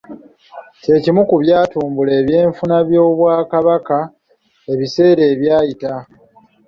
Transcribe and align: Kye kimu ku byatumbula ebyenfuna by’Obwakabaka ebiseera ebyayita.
Kye 0.81 0.95
kimu 1.03 1.23
ku 1.29 1.35
byatumbula 1.43 2.11
ebyenfuna 2.21 2.75
by’Obwakabaka 2.87 3.97
ebiseera 4.73 5.23
ebyayita. 5.33 5.93